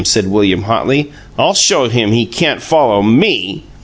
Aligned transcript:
said 0.03 0.25
William, 0.25 0.63
hotly. 0.63 1.11
"I'll 1.37 1.53
show 1.53 1.87
him 1.87 2.11
he 2.11 2.25
can't 2.25 2.59
follow 2.59 3.03
ME!" 3.03 3.61